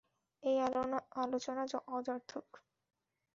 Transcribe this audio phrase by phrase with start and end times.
[0.43, 0.57] এই
[1.17, 1.63] আলোচনা
[1.89, 2.47] অযার্থক!